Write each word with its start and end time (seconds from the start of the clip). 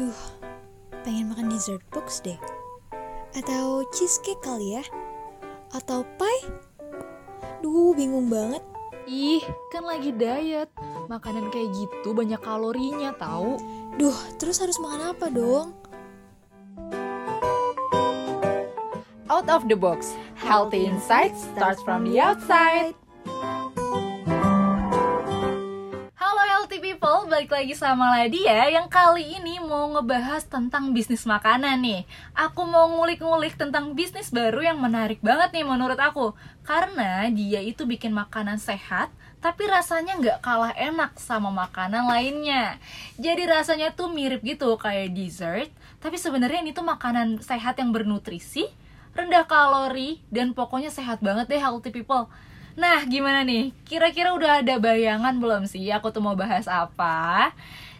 Duh, 0.00 0.16
pengen 1.04 1.28
makan 1.28 1.52
dessert 1.52 1.84
box 1.92 2.24
deh. 2.24 2.40
Atau 3.36 3.84
cheesecake 3.92 4.40
kali 4.40 4.80
ya? 4.80 4.84
Atau 5.76 6.08
pie? 6.16 6.48
Duh, 7.60 7.92
bingung 7.92 8.32
banget. 8.32 8.64
Ih, 9.04 9.44
kan 9.68 9.84
lagi 9.84 10.16
diet. 10.16 10.72
Makanan 11.12 11.52
kayak 11.52 11.76
gitu 11.76 12.16
banyak 12.16 12.40
kalorinya 12.40 13.12
tahu. 13.20 13.60
Duh, 14.00 14.16
terus 14.40 14.56
harus 14.56 14.80
makan 14.80 15.12
apa 15.12 15.26
dong? 15.28 15.76
Out 19.28 19.52
of 19.52 19.68
the 19.68 19.76
box. 19.76 20.16
Healthy 20.40 20.88
insights 20.88 21.44
starts 21.52 21.84
from 21.84 22.08
the 22.08 22.16
outside. 22.16 22.99
Balik 27.40 27.56
lagi 27.56 27.72
sama 27.72 28.20
Ladia 28.20 28.68
yang 28.68 28.84
kali 28.92 29.40
ini 29.40 29.64
mau 29.64 29.88
ngebahas 29.96 30.44
tentang 30.44 30.92
bisnis 30.92 31.24
makanan 31.24 31.80
nih. 31.80 32.04
Aku 32.36 32.68
mau 32.68 32.84
ngulik-ngulik 32.92 33.56
tentang 33.56 33.96
bisnis 33.96 34.28
baru 34.28 34.60
yang 34.60 34.76
menarik 34.76 35.24
banget 35.24 35.56
nih 35.56 35.64
menurut 35.64 35.96
aku. 35.96 36.36
Karena 36.68 37.24
dia 37.32 37.64
itu 37.64 37.88
bikin 37.88 38.12
makanan 38.12 38.60
sehat, 38.60 39.08
tapi 39.40 39.64
rasanya 39.72 40.20
nggak 40.20 40.38
kalah 40.44 40.76
enak 40.76 41.16
sama 41.16 41.48
makanan 41.48 42.12
lainnya. 42.12 42.76
Jadi 43.16 43.48
rasanya 43.48 43.96
tuh 43.96 44.12
mirip 44.12 44.44
gitu 44.44 44.76
kayak 44.76 45.16
dessert, 45.16 45.72
tapi 46.04 46.20
sebenarnya 46.20 46.60
ini 46.60 46.76
tuh 46.76 46.84
makanan 46.84 47.40
sehat 47.40 47.80
yang 47.80 47.88
bernutrisi, 47.88 48.68
rendah 49.16 49.48
kalori, 49.48 50.20
dan 50.28 50.52
pokoknya 50.52 50.92
sehat 50.92 51.24
banget 51.24 51.48
deh 51.48 51.56
healthy 51.56 51.88
people. 51.88 52.28
Nah, 52.78 53.02
gimana 53.02 53.42
nih? 53.42 53.74
Kira-kira 53.82 54.30
udah 54.30 54.62
ada 54.62 54.78
bayangan 54.78 55.34
belum 55.42 55.66
sih 55.66 55.90
aku 55.90 56.14
tuh 56.14 56.22
mau 56.22 56.38
bahas 56.38 56.70
apa? 56.70 57.50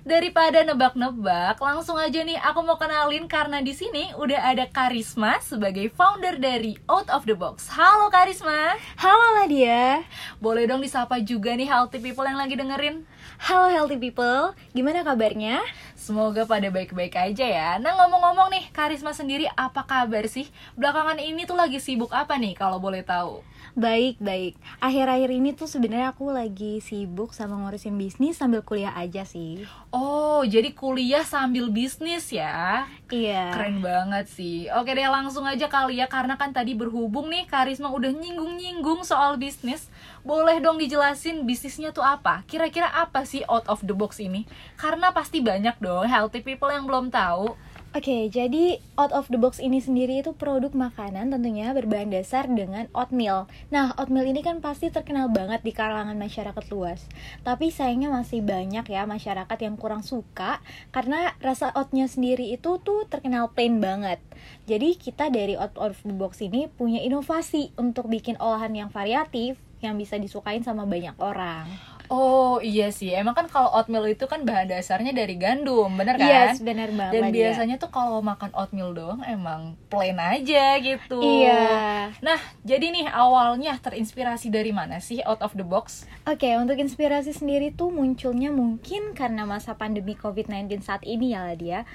Daripada 0.06 0.62
nebak-nebak, 0.62 1.58
langsung 1.58 1.98
aja 1.98 2.22
nih 2.22 2.38
aku 2.38 2.62
mau 2.62 2.78
kenalin 2.78 3.26
karena 3.26 3.58
di 3.60 3.74
sini 3.74 4.14
udah 4.14 4.54
ada 4.54 4.70
Karisma 4.70 5.42
sebagai 5.42 5.90
founder 5.92 6.38
dari 6.38 6.78
Out 6.86 7.10
of 7.10 7.26
the 7.26 7.34
Box. 7.34 7.66
Halo 7.66 8.14
Karisma. 8.14 8.78
Halo 8.94 9.42
Nadia. 9.42 10.06
Boleh 10.38 10.70
dong 10.70 10.86
disapa 10.86 11.18
juga 11.18 11.52
nih 11.52 11.66
healthy 11.66 11.98
people 11.98 12.24
yang 12.24 12.38
lagi 12.38 12.54
dengerin. 12.54 13.02
Halo 13.42 13.74
healthy 13.74 13.98
people, 13.98 14.54
gimana 14.70 15.02
kabarnya? 15.02 15.60
Semoga 15.98 16.46
pada 16.46 16.70
baik-baik 16.70 17.18
aja 17.18 17.44
ya. 17.44 17.70
Nah 17.82 17.98
ngomong-ngomong 18.00 18.54
nih, 18.54 18.64
Karisma 18.70 19.12
sendiri 19.12 19.50
apa 19.52 19.82
kabar 19.82 20.30
sih? 20.30 20.46
Belakangan 20.78 21.18
ini 21.18 21.44
tuh 21.44 21.58
lagi 21.58 21.82
sibuk 21.82 22.14
apa 22.14 22.38
nih 22.38 22.54
kalau 22.54 22.78
boleh 22.78 23.02
tahu? 23.04 23.44
Baik, 23.78 24.18
baik. 24.18 24.58
Akhir-akhir 24.82 25.30
ini 25.30 25.54
tuh 25.54 25.70
sebenarnya 25.70 26.10
aku 26.10 26.34
lagi 26.34 26.82
sibuk 26.82 27.30
sama 27.30 27.54
ngurusin 27.54 27.94
bisnis 27.94 28.34
sambil 28.34 28.66
kuliah 28.66 28.90
aja 28.98 29.22
sih. 29.22 29.62
Oh, 29.94 30.42
jadi 30.42 30.74
kuliah 30.74 31.22
sambil 31.22 31.70
bisnis 31.70 32.34
ya? 32.34 32.90
Iya. 33.06 33.54
Keren 33.54 33.78
banget 33.78 34.26
sih. 34.26 34.66
Oke 34.74 34.90
deh, 34.98 35.06
langsung 35.06 35.46
aja 35.46 35.70
kali 35.70 36.02
ya 36.02 36.10
karena 36.10 36.34
kan 36.34 36.50
tadi 36.50 36.74
berhubung 36.74 37.30
nih 37.30 37.46
Karisma 37.46 37.94
udah 37.94 38.10
nyinggung-nyinggung 38.10 39.06
soal 39.06 39.38
bisnis. 39.38 39.86
Boleh 40.26 40.58
dong 40.58 40.82
dijelasin 40.82 41.46
bisnisnya 41.46 41.94
tuh 41.94 42.02
apa? 42.02 42.42
Kira-kira 42.50 42.90
apa 42.90 43.22
sih 43.22 43.46
out 43.46 43.70
of 43.70 43.86
the 43.86 43.94
box 43.94 44.18
ini? 44.18 44.50
Karena 44.74 45.14
pasti 45.14 45.38
banyak 45.38 45.78
dong 45.78 46.10
healthy 46.10 46.42
people 46.42 46.74
yang 46.74 46.90
belum 46.90 47.14
tahu. 47.14 47.54
Oke, 47.90 48.30
jadi 48.30 48.78
out 48.94 49.10
of 49.10 49.26
the 49.34 49.38
box 49.40 49.58
ini 49.58 49.82
sendiri 49.82 50.22
itu 50.22 50.30
produk 50.30 50.70
makanan 50.70 51.34
tentunya 51.34 51.74
berbahan 51.74 52.06
dasar 52.14 52.46
dengan 52.46 52.86
oatmeal. 52.94 53.50
Nah, 53.74 53.90
oatmeal 53.98 54.30
ini 54.30 54.46
kan 54.46 54.62
pasti 54.62 54.94
terkenal 54.94 55.26
banget 55.26 55.66
di 55.66 55.74
kalangan 55.74 56.14
masyarakat 56.14 56.70
luas. 56.70 57.10
Tapi 57.42 57.74
sayangnya 57.74 58.14
masih 58.14 58.46
banyak 58.46 58.86
ya 58.86 59.10
masyarakat 59.10 59.58
yang 59.58 59.74
kurang 59.74 60.06
suka 60.06 60.62
karena 60.94 61.34
rasa 61.42 61.74
oatnya 61.74 62.06
sendiri 62.06 62.54
itu 62.54 62.78
tuh 62.78 63.10
terkenal 63.10 63.50
plain 63.50 63.82
banget. 63.82 64.22
Jadi 64.70 64.94
kita 64.94 65.26
dari 65.26 65.58
out 65.58 65.74
of 65.74 65.98
the 66.06 66.14
box 66.14 66.38
ini 66.46 66.70
punya 66.70 67.02
inovasi 67.02 67.74
untuk 67.74 68.06
bikin 68.06 68.38
olahan 68.38 68.70
yang 68.70 68.94
variatif 68.94 69.58
yang 69.82 69.98
bisa 69.98 70.14
disukain 70.14 70.62
sama 70.62 70.86
banyak 70.86 71.18
orang. 71.18 71.66
Oh 72.10 72.58
iya 72.58 72.90
sih, 72.90 73.14
emang 73.14 73.38
kan 73.38 73.46
kalau 73.46 73.70
oatmeal 73.70 74.02
itu 74.10 74.26
kan 74.26 74.42
bahan 74.42 74.66
dasarnya 74.66 75.14
dari 75.14 75.38
gandum, 75.38 75.94
bener 75.94 76.18
kan? 76.18 76.26
Yes, 76.26 76.58
bener 76.58 76.90
banget. 76.90 77.22
Dan 77.22 77.30
biasanya 77.30 77.78
tuh 77.78 77.86
kalau 77.94 78.18
makan 78.18 78.50
oatmeal 78.50 78.90
doang 78.90 79.22
emang 79.22 79.78
plain 79.86 80.18
aja 80.18 80.74
gitu. 80.82 81.22
Iya. 81.22 82.10
Nah, 82.18 82.40
jadi 82.66 82.90
nih 82.90 83.06
awalnya 83.14 83.78
terinspirasi 83.78 84.50
dari 84.50 84.74
mana 84.74 84.98
sih 84.98 85.22
out 85.22 85.38
of 85.38 85.54
the 85.54 85.62
box? 85.62 86.10
Oke, 86.26 86.50
untuk 86.58 86.82
inspirasi 86.82 87.30
sendiri 87.30 87.70
tuh 87.70 87.94
munculnya 87.94 88.50
mungkin 88.50 89.14
karena 89.14 89.46
masa 89.46 89.78
pandemi 89.78 90.18
COVID-19 90.18 90.82
saat 90.82 91.06
ini 91.06 91.30
ya 91.38 91.46
lah 91.46 91.54
dia. 91.54 91.86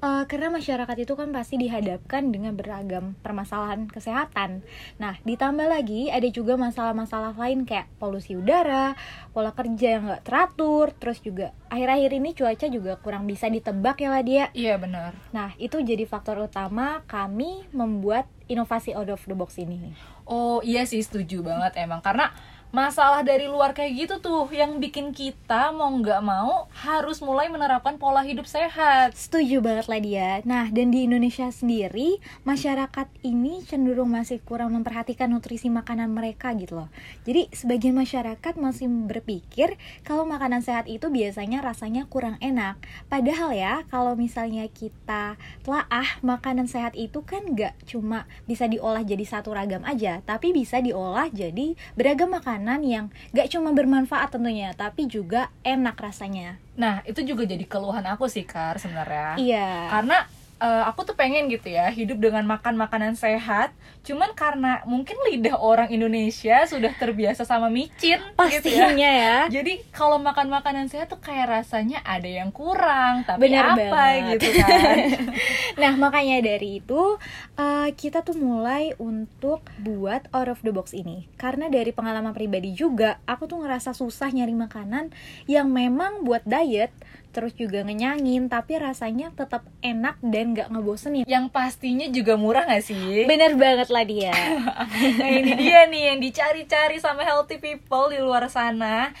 Eh, 0.00 0.24
karena 0.32 0.48
masyarakat 0.48 0.96
itu 1.04 1.12
kan 1.12 1.28
pasti 1.28 1.60
dihadapkan 1.60 2.32
dengan 2.32 2.56
beragam 2.56 3.12
permasalahan 3.20 3.84
kesehatan. 3.84 4.64
Nah, 4.96 5.20
ditambah 5.28 5.68
lagi 5.68 6.08
ada 6.08 6.24
juga 6.32 6.56
masalah-masalah 6.56 7.36
lain 7.36 7.68
kayak 7.68 7.84
polusi 8.00 8.32
udara, 8.32 8.96
pola 9.36 9.52
kerja 9.52 10.00
yang 10.00 10.08
nggak 10.08 10.24
teratur, 10.24 10.96
terus 10.96 11.20
juga 11.20 11.52
akhir-akhir 11.68 12.16
ini 12.16 12.32
cuaca 12.32 12.66
juga 12.72 12.96
kurang 12.96 13.28
bisa 13.28 13.52
ditebak 13.52 14.00
ya 14.00 14.08
lah 14.08 14.24
dia. 14.24 14.44
Iya 14.56 14.80
benar. 14.80 15.12
Nah, 15.36 15.52
itu 15.60 15.76
jadi 15.84 16.08
faktor 16.08 16.40
utama 16.48 17.04
kami 17.04 17.68
membuat 17.76 18.24
inovasi 18.48 18.96
out 18.96 19.12
of 19.12 19.20
the 19.28 19.36
box 19.36 19.60
ini. 19.60 19.92
Oh 20.24 20.64
iya 20.64 20.88
sih 20.88 21.04
setuju 21.04 21.44
banget 21.44 21.76
emang 21.76 22.00
karena 22.00 22.32
masalah 22.70 23.26
dari 23.26 23.50
luar 23.50 23.74
kayak 23.74 23.92
gitu 23.98 24.14
tuh 24.22 24.46
yang 24.54 24.78
bikin 24.78 25.10
kita 25.10 25.74
mau 25.74 25.90
nggak 25.90 26.22
mau 26.22 26.70
harus 26.70 27.18
mulai 27.18 27.50
menerapkan 27.50 27.98
pola 27.98 28.22
hidup 28.22 28.46
sehat. 28.46 29.10
Setuju 29.18 29.58
banget 29.58 29.90
lah 29.90 29.98
dia. 29.98 30.30
Nah, 30.46 30.70
dan 30.70 30.94
di 30.94 31.02
Indonesia 31.10 31.50
sendiri, 31.50 32.22
masyarakat 32.46 33.10
ini 33.26 33.66
cenderung 33.66 34.14
masih 34.14 34.38
kurang 34.46 34.70
memperhatikan 34.78 35.34
nutrisi 35.34 35.66
makanan 35.66 36.14
mereka 36.14 36.54
gitu 36.54 36.86
loh. 36.86 36.88
Jadi, 37.26 37.50
sebagian 37.50 37.98
masyarakat 37.98 38.54
masih 38.54 38.86
berpikir 38.86 39.74
kalau 40.06 40.22
makanan 40.22 40.62
sehat 40.62 40.86
itu 40.86 41.10
biasanya 41.10 41.66
rasanya 41.66 42.06
kurang 42.06 42.38
enak. 42.38 42.78
Padahal 43.10 43.50
ya, 43.50 43.82
kalau 43.90 44.14
misalnya 44.14 44.70
kita 44.70 45.34
telaah 45.66 46.22
makanan 46.22 46.70
sehat 46.70 46.94
itu 46.94 47.26
kan 47.26 47.42
nggak 47.50 47.74
cuma 47.90 48.30
bisa 48.46 48.70
diolah 48.70 49.02
jadi 49.02 49.26
satu 49.26 49.50
ragam 49.50 49.82
aja, 49.82 50.22
tapi 50.22 50.54
bisa 50.54 50.78
diolah 50.78 51.26
jadi 51.34 51.74
beragam 51.98 52.30
makanan 52.30 52.59
yang 52.64 53.12
gak 53.36 53.50
cuma 53.52 53.70
bermanfaat 53.76 54.32
tentunya, 54.32 54.72
tapi 54.74 55.06
juga 55.06 55.52
enak 55.62 55.96
rasanya. 55.96 56.56
Nah 56.76 57.04
itu 57.04 57.20
juga 57.22 57.44
jadi 57.44 57.64
keluhan 57.68 58.04
aku 58.08 58.26
sih 58.26 58.48
Kar 58.48 58.80
sebenarnya. 58.80 59.36
Iya. 59.36 59.92
Karena 59.92 60.24
eh, 60.60 60.84
aku 60.86 61.08
tuh 61.08 61.16
pengen 61.16 61.48
gitu 61.48 61.72
ya 61.72 61.88
hidup 61.90 62.20
dengan 62.20 62.44
makan 62.44 62.76
makanan 62.76 63.16
sehat. 63.16 63.72
Cuman 64.04 64.32
karena 64.36 64.84
mungkin 64.84 65.16
lidah 65.28 65.56
orang 65.56 65.88
Indonesia 65.88 66.64
sudah 66.68 66.92
terbiasa 66.96 67.48
sama 67.48 67.72
micin 67.72 68.20
gitu 68.20 68.20
ya. 68.20 68.36
Pastinya 68.36 69.10
ya. 69.10 69.38
Jadi 69.48 69.80
kalau 69.90 70.20
makan 70.20 70.52
makanan 70.52 70.86
sehat 70.92 71.08
tuh 71.08 71.20
kayak 71.20 71.48
rasanya 71.50 72.04
ada 72.04 72.28
yang 72.28 72.52
kurang, 72.52 73.24
tapi 73.24 73.48
Bener 73.48 73.64
apa 73.64 73.84
banget. 73.88 74.38
gitu 74.38 74.48
kan? 74.60 74.96
Nah, 75.80 75.96
makanya 75.96 76.44
dari 76.44 76.82
itu 76.82 77.16
uh, 77.56 77.88
kita 77.96 78.20
tuh 78.20 78.36
mulai 78.36 78.92
untuk 79.00 79.64
buat 79.80 80.28
out 80.34 80.50
of 80.52 80.60
the 80.60 80.72
box 80.74 80.92
ini. 80.92 81.24
Karena 81.40 81.72
dari 81.72 81.94
pengalaman 81.94 82.36
pribadi 82.36 82.74
juga, 82.76 83.16
aku 83.24 83.48
tuh 83.48 83.64
ngerasa 83.64 83.96
susah 83.96 84.28
nyari 84.34 84.52
makanan 84.52 85.14
yang 85.48 85.72
memang 85.72 86.26
buat 86.26 86.44
diet, 86.44 86.92
terus 87.30 87.54
juga 87.54 87.82
ngenyangin, 87.82 88.50
tapi 88.50 88.76
rasanya 88.76 89.30
tetap 89.32 89.62
enak 89.80 90.18
dan 90.20 90.52
gak 90.52 90.68
ngebosenin. 90.68 91.24
yang 91.24 91.46
pastinya 91.48 92.10
juga 92.10 92.34
murah 92.34 92.66
gak 92.66 92.82
sih? 92.82 93.24
Bener 93.24 93.54
banget 93.54 93.88
lah 93.88 94.04
dia. 94.04 94.34
Nah 95.20 95.30
ini 95.30 95.52
dia 95.56 95.86
nih 95.86 96.12
yang 96.12 96.18
dicari-cari 96.20 96.98
sama 96.98 97.22
healthy 97.22 97.56
people 97.56 98.08
di 98.08 98.18
luar 98.18 98.46
sana 98.48 99.12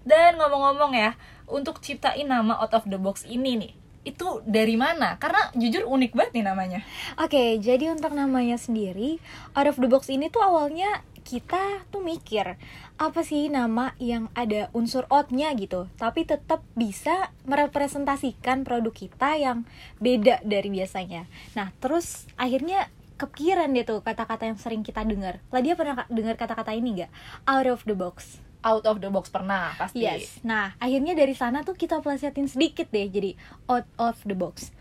Dan 0.00 0.38
ngomong-ngomong 0.38 0.92
ya 0.94 1.14
Untuk 1.46 1.82
ciptain 1.82 2.26
nama 2.26 2.56
out 2.56 2.72
of 2.72 2.84
the 2.86 2.96
box 2.96 3.26
ini 3.26 3.58
nih 3.58 3.72
Itu 4.04 4.40
dari 4.46 4.78
mana? 4.78 5.18
Karena 5.18 5.50
jujur 5.52 5.84
unik 5.86 6.12
banget 6.14 6.32
nih 6.40 6.44
namanya 6.46 6.80
Oke, 7.18 7.58
jadi 7.58 7.90
untuk 7.90 8.14
namanya 8.14 8.56
sendiri, 8.56 9.18
out 9.52 9.66
of 9.66 9.78
the 9.78 9.88
box 9.90 10.06
ini 10.08 10.30
tuh 10.30 10.42
awalnya 10.42 11.02
kita 11.26 11.82
tuh 11.90 12.06
mikir 12.06 12.54
apa 12.96 13.20
sih 13.20 13.52
nama 13.52 13.92
yang 14.00 14.32
ada 14.32 14.72
unsur 14.72 15.04
oatnya 15.12 15.52
gitu, 15.52 15.84
tapi 16.00 16.24
tetap 16.24 16.64
bisa 16.72 17.28
merepresentasikan 17.44 18.64
produk 18.64 18.92
kita 18.92 19.36
yang 19.36 19.68
beda 20.00 20.40
dari 20.40 20.72
biasanya. 20.72 21.28
Nah, 21.52 21.76
terus 21.76 22.24
akhirnya 22.40 22.88
kepikiran 23.20 23.72
deh 23.72 23.84
tuh 23.84 24.00
kata-kata 24.00 24.48
yang 24.48 24.56
sering 24.56 24.80
kita 24.80 25.04
dengar. 25.04 25.40
Lah 25.52 25.60
dia 25.60 25.76
pernah 25.76 26.08
dengar 26.08 26.36
kata-kata 26.40 26.72
ini 26.72 27.00
nggak? 27.00 27.12
Out 27.44 27.68
of 27.68 27.80
the 27.84 27.96
box. 27.96 28.40
Out 28.64 28.88
of 28.88 29.04
the 29.04 29.12
box 29.12 29.28
pernah 29.28 29.76
pasti 29.76 30.04
Yes. 30.04 30.40
Nah, 30.40 30.72
akhirnya 30.80 31.12
dari 31.12 31.36
sana 31.36 31.64
tuh 31.64 31.76
kita 31.76 32.00
pelesetin 32.00 32.48
sedikit 32.48 32.88
deh 32.88 33.08
jadi 33.08 33.36
out 33.68 33.88
of 34.00 34.20
the 34.24 34.36
box. 34.36 34.72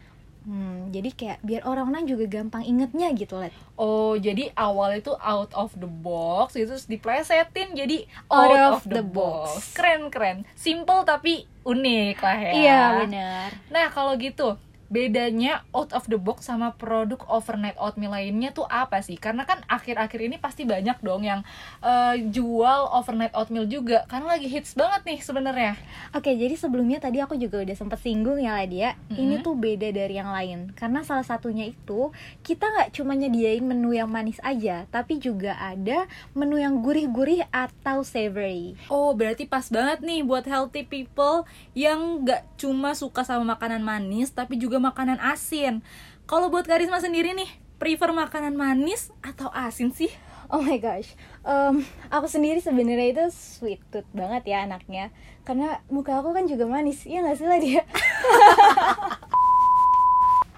Hmm, 0.45 0.93
jadi 0.93 1.09
kayak 1.09 1.37
biar 1.41 1.65
orang-orang 1.65 2.05
juga 2.05 2.29
gampang 2.29 2.61
ingetnya 2.61 3.09
gitu, 3.17 3.41
Let. 3.41 3.49
Oh, 3.75 4.13
jadi 4.13 4.53
awal 4.53 5.01
itu 5.01 5.09
out 5.17 5.49
of 5.57 5.73
the 5.73 5.89
box, 5.89 6.53
itu 6.53 6.69
terus 6.69 6.85
diplesetin 6.85 7.73
jadi 7.73 8.05
Out 8.29 8.53
out, 8.53 8.53
of 8.53 8.73
of, 8.77 8.83
the, 8.85 9.01
the 9.01 9.05
box. 9.05 9.45
box. 9.49 9.73
Keren 9.73 10.13
keren, 10.13 10.37
simple 10.53 11.01
tapi 11.01 11.49
unik 11.65 12.17
lah 12.21 12.37
ya. 12.37 12.51
Iya, 12.53 12.81
benar. 13.01 13.47
Nah 13.73 13.89
kalau 13.89 14.13
gitu 14.21 14.53
bedanya 14.87 15.65
out 15.71 15.91
of 15.91 16.05
the 16.05 16.15
box 16.15 16.45
sama 16.45 16.73
produk 16.73 17.21
overnight 17.25 17.75
oatmeal 17.75 18.11
lainnya 18.11 18.49
tuh 18.49 18.65
apa 18.65 19.01
sih? 19.01 19.17
Karena 19.17 19.43
kan 19.43 19.61
akhir-akhir 19.65 20.19
ini 20.21 20.37
pasti 20.37 20.63
banyak 20.63 21.01
dong 21.01 21.23
yang 21.23 21.41
eh, 21.81 22.15
jual 22.25 22.91
overnight 22.91 23.33
oatmeal 23.33 23.65
juga, 23.65 24.05
karena 24.05 24.33
lagi 24.33 24.47
hits 24.47 24.73
banget 24.73 25.01
nih 25.03 25.19
sebenarnya. 25.19 25.73
Oke, 26.11 26.31
jadi 26.31 26.53
sebelumnya 26.55 26.97
tadi 26.97 27.19
aku 27.19 27.35
juga 27.35 27.59
udah 27.59 27.75
sempet 27.75 27.99
singgung 27.99 28.37
ya 28.37 28.55
Ladia 28.55 28.95
Ini 29.09 29.39
Mhm. 29.39 29.43
tuh 29.43 29.55
beda 29.55 29.89
dari 29.89 30.15
yang 30.15 30.29
lain 30.29 30.71
Karena 30.71 31.01
salah 31.01 31.23
satunya 31.23 31.65
itu 31.65 32.11
Kita 32.39 32.65
nggak 32.65 32.93
cuma 32.93 33.13
nyediain 33.13 33.61
menu 33.61 33.91
yang 33.91 34.07
manis 34.07 34.39
aja 34.41 34.87
Tapi 34.87 35.17
juga 35.17 35.55
ada 35.55 36.07
menu 36.31 36.55
yang 36.55 36.79
gurih-gurih 36.79 37.43
atau 37.49 38.01
savory 38.01 38.75
Oh, 38.87 39.11
berarti 39.11 39.43
pas 39.43 39.67
banget 39.67 39.99
nih 40.01 40.21
buat 40.21 40.45
healthy 40.45 40.83
people 40.83 41.43
yang 41.73 42.23
nggak 42.23 42.45
cuma 42.55 42.93
suka 42.93 43.21
sama 43.21 43.55
makanan 43.55 43.81
manis, 43.81 44.31
tapi 44.31 44.55
juga 44.55 44.74
makanan 44.77 45.19
asin. 45.21 45.81
Kalau 46.25 46.49
buat 46.49 46.65
Karisma 46.65 46.97
sendiri 46.97 47.33
nih, 47.37 47.47
prefer 47.77 48.09
makanan 48.11 48.57
manis 48.57 49.11
atau 49.21 49.51
asin 49.51 49.91
sih? 49.91 50.09
Oh 50.45 50.61
my 50.61 50.77
gosh 50.77 51.17
Em, 51.41 51.81
Aku 52.13 52.29
sendiri 52.29 52.61
sebenarnya 52.61 53.17
itu 53.17 53.25
sweet 53.33 53.81
tooth 53.89 54.05
banget 54.13 54.53
ya 54.53 54.61
anaknya 54.61 55.09
Karena 55.41 55.81
muka 55.89 56.21
aku 56.21 56.37
kan 56.37 56.45
juga 56.45 56.69
manis 56.69 57.01
Iya 57.09 57.25
nggak 57.25 57.37
sih 57.41 57.47
Ladia? 57.49 57.81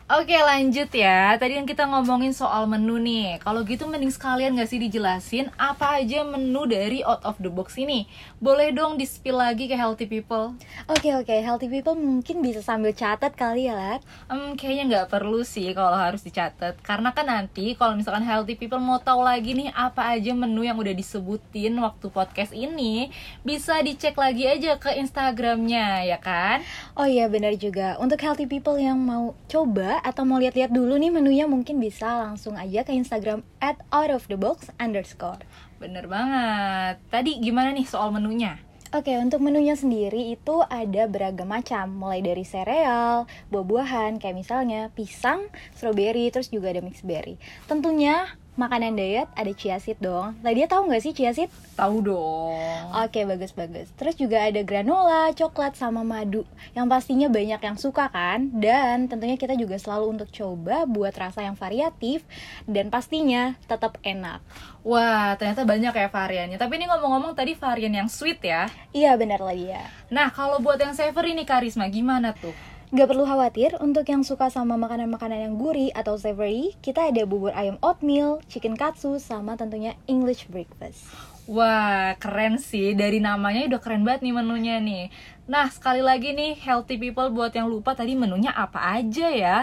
Oke 0.07 0.39
lanjut 0.39 0.87
ya. 0.95 1.35
Tadi 1.35 1.59
yang 1.59 1.67
kita 1.67 1.83
ngomongin 1.83 2.31
soal 2.31 2.63
menu 2.63 2.95
nih. 2.95 3.43
Kalau 3.43 3.67
gitu 3.67 3.91
mending 3.91 4.07
sekalian 4.07 4.55
gak 4.55 4.71
sih 4.71 4.79
dijelasin 4.79 5.51
Apa 5.59 5.99
aja 5.99 6.23
menu 6.23 6.63
dari 6.63 7.03
out 7.03 7.19
of 7.27 7.35
the 7.43 7.51
box 7.51 7.75
ini? 7.75 8.07
Boleh 8.39 8.71
dong 8.71 8.95
di 8.95 9.03
spill 9.03 9.35
lagi 9.35 9.67
ke 9.67 9.75
healthy 9.75 10.07
people. 10.07 10.55
Oke 10.87 11.11
oke, 11.11 11.35
healthy 11.35 11.67
people 11.67 11.99
mungkin 11.99 12.39
bisa 12.39 12.63
sambil 12.63 12.95
catat 12.95 13.35
kali 13.35 13.67
ya 13.67 13.75
Lat. 13.75 13.99
Hmm, 14.31 14.55
kayaknya 14.55 14.83
nggak 14.87 15.07
perlu 15.11 15.43
sih 15.43 15.75
kalau 15.75 15.99
harus 15.99 16.23
dicatat. 16.23 16.79
Karena 16.87 17.11
kan 17.11 17.27
nanti 17.27 17.75
kalau 17.75 17.99
misalkan 17.99 18.23
healthy 18.23 18.55
people 18.55 18.79
mau 18.79 19.03
tahu 19.03 19.27
lagi 19.27 19.59
nih 19.59 19.75
Apa 19.75 20.15
aja 20.15 20.31
menu 20.31 20.63
yang 20.63 20.79
udah 20.79 20.95
disebutin 20.95 21.75
waktu 21.83 22.07
podcast 22.07 22.55
ini 22.55 23.11
Bisa 23.43 23.83
dicek 23.83 24.15
lagi 24.15 24.47
aja 24.47 24.79
ke 24.79 24.87
Instagramnya 25.03 26.07
ya 26.07 26.15
kan? 26.15 26.63
Oh 26.95 27.03
iya 27.03 27.27
benar 27.27 27.59
juga. 27.59 27.99
Untuk 27.99 28.23
healthy 28.23 28.47
people 28.47 28.79
yang 28.79 28.95
mau 29.03 29.35
coba 29.51 29.96
atau 30.01 30.23
mau 30.25 30.37
lihat-lihat 30.41 30.69
dulu 30.73 30.97
nih 30.97 31.11
menunya 31.13 31.45
mungkin 31.49 31.81
bisa 31.81 32.27
langsung 32.27 32.57
aja 32.57 32.85
ke 32.85 32.93
Instagram 32.93 33.41
at 33.61 33.81
outofthebox 33.89 34.73
underscore 34.77 35.41
Bener 35.77 36.09
banget 36.09 36.97
Tadi 37.09 37.37
gimana 37.41 37.73
nih 37.73 37.85
soal 37.85 38.09
menunya? 38.09 38.57
Oke, 38.95 39.11
untuk 39.19 39.43
menunya 39.43 39.75
sendiri 39.75 40.31
itu 40.31 40.63
ada 40.63 41.11
beragam 41.11 41.51
macam, 41.51 41.91
mulai 41.91 42.23
dari 42.23 42.47
sereal, 42.47 43.27
buah-buahan, 43.51 44.15
kayak 44.15 44.31
misalnya 44.31 44.95
pisang, 44.95 45.51
strawberry, 45.75 46.31
terus 46.31 46.47
juga 46.47 46.71
ada 46.71 46.79
mixed 46.79 47.03
berry. 47.03 47.35
Tentunya 47.67 48.31
makanan 48.57 48.97
diet 48.97 49.29
ada 49.37 49.51
chia 49.53 49.77
seed 49.77 50.01
dong. 50.01 50.33
Lah 50.41 50.51
dia 50.51 50.65
tahu 50.65 50.89
nggak 50.89 51.01
sih 51.05 51.13
chia 51.13 51.31
seed? 51.31 51.47
Tahu 51.77 52.01
dong 52.01 52.57
Oke, 52.97 53.23
bagus-bagus. 53.29 53.93
Terus 53.93 54.17
juga 54.17 54.41
ada 54.41 54.57
granola, 54.65 55.29
coklat, 55.37 55.77
sama 55.77 56.01
madu. 56.01 56.41
Yang 56.73 56.87
pastinya 56.89 57.27
banyak 57.29 57.61
yang 57.61 57.77
suka 57.77 58.09
kan? 58.09 58.49
Dan 58.49 59.05
tentunya 59.05 59.37
kita 59.37 59.53
juga 59.53 59.77
selalu 59.77 60.17
untuk 60.17 60.29
coba 60.33 60.89
buat 60.89 61.13
rasa 61.13 61.45
yang 61.45 61.53
variatif 61.53 62.25
dan 62.65 62.89
pastinya 62.89 63.53
tetap 63.69 64.01
enak. 64.01 64.41
Wah, 64.81 65.37
ternyata 65.37 65.67
banyak 65.67 65.93
ya 65.93 66.09
variannya. 66.09 66.57
Tapi 66.57 66.73
ini 66.81 66.85
ngomong-ngomong 66.89 67.37
tadi 67.37 67.53
varian 67.53 67.93
yang 67.93 68.09
sweet 68.09 68.41
ya. 68.41 68.71
Iya 68.95 69.13
benar 69.19 69.43
lah 69.43 69.53
dia. 69.53 69.83
Nah, 70.09 70.33
kalau 70.33 70.57
buat 70.63 70.81
yang 70.81 70.97
savory 70.97 71.37
nih 71.37 71.45
Karisma, 71.45 71.85
gimana 71.91 72.33
tuh? 72.33 72.55
Gak 72.87 73.11
perlu 73.11 73.27
khawatir, 73.27 73.75
untuk 73.83 74.07
yang 74.07 74.23
suka 74.23 74.47
sama 74.47 74.79
makanan-makanan 74.79 75.43
yang 75.43 75.53
gurih 75.59 75.91
atau 75.91 76.15
savory, 76.15 76.71
kita 76.79 77.11
ada 77.11 77.27
bubur 77.27 77.51
ayam 77.51 77.75
oatmeal, 77.83 78.39
chicken 78.47 78.79
katsu, 78.79 79.19
sama 79.19 79.59
tentunya 79.59 79.99
English 80.07 80.47
breakfast. 80.47 81.03
Wah, 81.51 82.15
keren 82.15 82.55
sih. 82.55 82.95
Dari 82.95 83.19
namanya 83.19 83.67
udah 83.67 83.79
keren 83.83 84.07
banget 84.07 84.23
nih 84.23 84.35
menunya 84.39 84.75
nih. 84.79 85.11
Nah, 85.51 85.67
sekali 85.67 85.99
lagi 85.99 86.31
nih, 86.31 86.55
healthy 86.63 86.95
people 86.95 87.27
buat 87.27 87.51
yang 87.51 87.67
lupa 87.67 87.91
tadi 87.91 88.15
menunya 88.15 88.55
apa 88.55 88.79
aja 88.99 89.35
ya. 89.35 89.57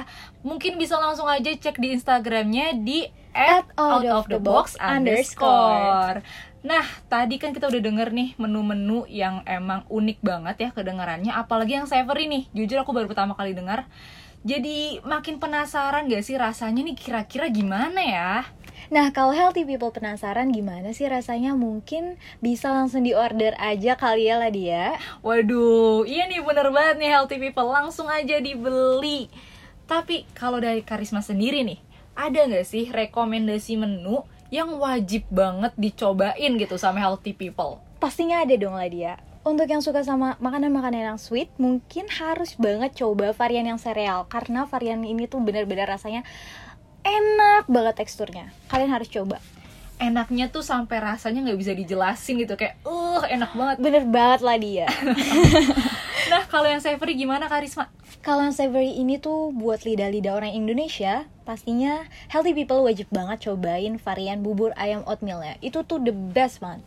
Mungkin 0.44 0.76
bisa 0.76 1.00
langsung 1.00 1.24
aja 1.24 1.48
cek 1.48 1.80
di 1.80 1.96
Instagramnya 1.96 2.76
di 2.76 3.08
At 3.34 3.66
at 3.66 3.80
out 3.80 4.06
of 4.06 4.24
the 4.30 4.38
box 4.38 4.78
underscore. 4.78 6.22
Nah, 6.64 6.84
tadi 7.12 7.36
kan 7.36 7.52
kita 7.52 7.68
udah 7.68 7.82
denger 7.84 8.08
nih 8.16 8.40
menu-menu 8.40 9.04
yang 9.12 9.44
emang 9.44 9.84
unik 9.92 10.24
banget 10.24 10.56
ya 10.56 10.70
kedengarannya. 10.72 11.28
Apalagi 11.36 11.76
yang 11.76 11.84
savory 11.84 12.24
nih. 12.24 12.48
Jujur 12.56 12.80
aku 12.80 12.96
baru 12.96 13.04
pertama 13.04 13.36
kali 13.36 13.52
dengar. 13.52 13.84
Jadi 14.48 15.04
makin 15.04 15.36
penasaran 15.36 16.08
gak 16.08 16.24
sih 16.24 16.40
rasanya 16.40 16.80
nih 16.84 16.96
kira-kira 16.96 17.52
gimana 17.52 18.00
ya? 18.00 18.32
Nah, 18.88 19.12
kalau 19.12 19.32
healthy 19.32 19.64
people 19.64 19.92
penasaran 19.92 20.52
gimana 20.52 20.92
sih 20.92 21.08
rasanya, 21.08 21.56
mungkin 21.56 22.20
bisa 22.44 22.68
langsung 22.72 23.04
diorder 23.04 23.56
aja 23.56 23.96
kali 23.96 24.28
ya 24.28 24.36
lah 24.36 24.52
dia. 24.52 24.96
Waduh, 25.24 26.04
iya 26.04 26.28
nih 26.28 26.44
bener 26.44 26.68
banget 26.68 26.96
nih 27.00 27.10
healthy 27.12 27.40
people 27.40 27.68
langsung 27.68 28.08
aja 28.08 28.40
dibeli. 28.40 29.32
Tapi 29.84 30.28
kalau 30.36 30.60
dari 30.60 30.84
Karisma 30.84 31.24
sendiri 31.24 31.64
nih, 31.64 31.80
ada 32.12 32.44
nggak 32.44 32.68
sih 32.68 32.88
rekomendasi 32.92 33.80
menu 33.80 34.24
yang 34.54 34.78
wajib 34.78 35.26
banget 35.34 35.74
dicobain 35.74 36.54
gitu 36.54 36.78
sama 36.78 37.02
healthy 37.02 37.34
people? 37.34 37.82
Pastinya 37.98 38.46
ada 38.46 38.54
dong 38.54 38.78
lah 38.78 38.86
dia. 38.86 39.18
Untuk 39.42 39.66
yang 39.66 39.82
suka 39.82 40.06
sama 40.06 40.38
makanan-makanan 40.38 41.10
yang 41.10 41.20
sweet, 41.20 41.50
mungkin 41.58 42.06
harus 42.06 42.54
banget 42.54 42.94
coba 42.94 43.34
varian 43.34 43.66
yang 43.66 43.82
sereal 43.82 44.30
karena 44.30 44.62
varian 44.70 45.02
ini 45.02 45.26
tuh 45.26 45.42
benar-benar 45.42 45.90
rasanya 45.90 46.22
enak 47.02 47.66
banget 47.66 47.98
teksturnya. 47.98 48.54
Kalian 48.70 48.94
harus 48.94 49.10
coba. 49.10 49.42
Enaknya 49.98 50.48
tuh 50.54 50.62
sampai 50.62 51.02
rasanya 51.02 51.50
nggak 51.50 51.58
bisa 51.58 51.72
dijelasin 51.74 52.38
gitu 52.46 52.54
kayak, 52.54 52.78
uh 52.86 53.26
enak 53.26 53.52
banget. 53.58 53.76
Bener 53.82 54.04
banget 54.06 54.40
lah 54.46 54.56
dia. 54.56 54.86
Nah 56.24 56.42
kalau 56.48 56.68
yang 56.68 56.80
savory 56.80 57.14
gimana 57.14 57.46
Karisma? 57.52 57.92
Kalau 58.24 58.48
savory 58.48 58.96
ini 58.96 59.20
tuh 59.20 59.52
buat 59.52 59.84
lidah-lidah 59.84 60.32
orang 60.32 60.56
Indonesia, 60.56 61.28
pastinya 61.44 62.08
healthy 62.32 62.56
people 62.56 62.80
wajib 62.80 63.04
banget 63.12 63.44
cobain 63.44 64.00
varian 64.00 64.40
bubur 64.40 64.72
ayam 64.80 65.04
oatmealnya. 65.04 65.60
Itu 65.60 65.84
tuh 65.84 66.00
the 66.00 66.08
best 66.08 66.64
man. 66.64 66.80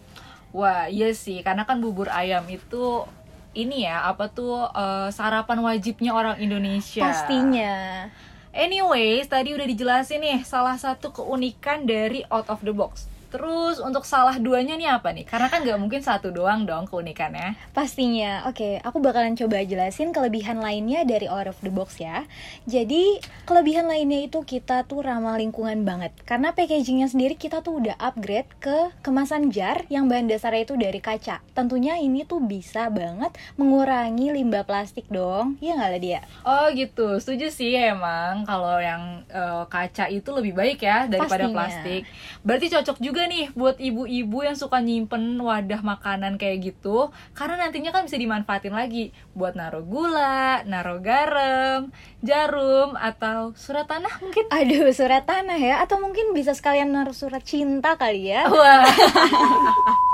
Wah 0.50 0.90
iya 0.90 1.14
sih, 1.14 1.46
karena 1.46 1.62
kan 1.70 1.78
bubur 1.78 2.10
ayam 2.10 2.42
itu 2.50 3.06
ini 3.54 3.86
ya 3.86 4.10
apa 4.10 4.34
tuh 4.34 4.66
eh, 4.66 5.14
sarapan 5.14 5.62
wajibnya 5.62 6.18
orang 6.18 6.42
Indonesia. 6.42 7.06
Pastinya. 7.06 8.10
Anyways, 8.50 9.30
tadi 9.30 9.54
udah 9.54 9.70
dijelasin 9.70 10.18
nih 10.18 10.42
salah 10.42 10.82
satu 10.82 11.14
keunikan 11.14 11.86
dari 11.86 12.26
out 12.34 12.50
of 12.50 12.66
the 12.66 12.74
box. 12.74 13.06
Terus 13.28 13.84
untuk 13.84 14.08
salah 14.08 14.40
duanya 14.40 14.80
nih 14.80 14.88
apa 14.88 15.12
nih? 15.12 15.28
Karena 15.28 15.52
kan 15.52 15.64
nggak 15.64 15.80
mungkin 15.80 16.00
satu 16.00 16.32
doang 16.32 16.64
dong 16.64 16.88
keunikannya. 16.88 17.60
Pastinya. 17.76 18.48
Oke, 18.48 18.80
aku 18.84 19.04
bakalan 19.04 19.36
coba 19.36 19.64
jelasin 19.64 20.16
kelebihan 20.16 20.64
lainnya 20.64 21.04
dari 21.04 21.28
out 21.28 21.52
of 21.52 21.60
the 21.60 21.72
box 21.72 22.00
ya. 22.00 22.24
Jadi, 22.64 23.20
kelebihan 23.44 23.88
lainnya 23.88 24.24
itu 24.24 24.44
kita 24.44 24.88
tuh 24.88 25.04
ramah 25.04 25.36
lingkungan 25.36 25.84
banget. 25.84 26.16
Karena 26.24 26.56
packagingnya 26.56 27.12
sendiri 27.12 27.36
kita 27.36 27.60
tuh 27.60 27.84
udah 27.84 27.96
upgrade 28.00 28.48
ke 28.64 28.92
kemasan 29.04 29.52
jar 29.52 29.84
yang 29.92 30.08
bahan 30.08 30.32
dasarnya 30.32 30.64
itu 30.64 30.76
dari 30.80 31.00
kaca. 31.04 31.44
Tentunya 31.52 32.00
ini 32.00 32.24
tuh 32.24 32.40
bisa 32.44 32.88
banget 32.92 33.36
mengurangi 33.60 34.32
limbah 34.34 34.64
plastik 34.64 35.10
dong. 35.12 35.60
Iya 35.60 35.80
nggak 35.80 35.90
lah 35.92 36.02
dia? 36.02 36.22
Oh 36.48 36.66
gitu, 36.72 37.20
setuju 37.20 37.52
sih 37.52 37.76
emang 37.76 38.48
kalau 38.48 38.80
yang 38.80 39.24
eh, 39.32 39.64
kaca 39.68 40.08
itu 40.10 40.30
lebih 40.32 40.54
baik 40.56 40.80
ya 40.84 41.06
daripada 41.10 41.48
Pastinya. 41.48 41.56
plastik. 41.56 42.02
Berarti 42.44 42.66
cocok 42.72 42.98
juga 43.04 43.17
nih 43.26 43.50
buat 43.58 43.82
ibu-ibu 43.82 44.46
yang 44.46 44.54
suka 44.54 44.78
nyimpen 44.78 45.42
wadah 45.42 45.82
makanan 45.82 46.38
kayak 46.38 46.74
gitu, 46.74 47.10
karena 47.34 47.66
nantinya 47.66 47.90
kan 47.90 48.06
bisa 48.06 48.22
dimanfaatin 48.22 48.76
lagi 48.76 49.16
buat 49.34 49.58
naruh 49.58 49.82
gula, 49.82 50.62
naruh 50.70 51.02
garam, 51.02 51.90
jarum 52.22 52.94
atau 52.94 53.58
surat 53.58 53.90
tanah 53.90 54.22
mungkin. 54.22 54.46
Aduh, 54.54 54.92
surat 54.94 55.26
tanah 55.26 55.58
ya. 55.58 55.76
Atau 55.82 55.98
mungkin 55.98 56.36
bisa 56.38 56.54
sekalian 56.54 56.94
naruh 56.94 57.16
surat 57.16 57.42
cinta 57.42 57.98
kali 57.98 58.30
ya. 58.30 58.46
Wah. 58.52 58.86